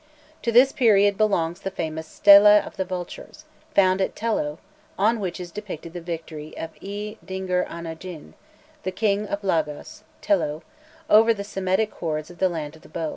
To 0.41 0.51
this 0.51 0.71
period 0.71 1.15
belongs 1.15 1.59
the 1.61 1.69
famous 1.69 2.07
"Stela 2.07 2.61
of 2.61 2.75
the 2.75 2.85
Vultures" 2.85 3.45
found 3.75 4.01
at 4.01 4.15
Tello, 4.15 4.57
on 4.97 5.19
which 5.19 5.39
is 5.39 5.51
depicted 5.51 5.93
the 5.93 6.01
victory 6.01 6.57
of 6.57 6.71
E 6.81 7.19
dingir 7.23 7.67
ana 7.69 7.93
gin, 7.93 8.33
the 8.81 8.89
King 8.89 9.27
of 9.27 9.43
Lagas 9.43 10.01
(Tello), 10.19 10.63
over 11.07 11.35
the 11.35 11.43
Semitic 11.43 11.91
hordes 11.93 12.31
of 12.31 12.39
the 12.39 12.49
Land 12.49 12.75
of 12.75 12.81
the 12.81 12.89
Bow. 12.89 13.09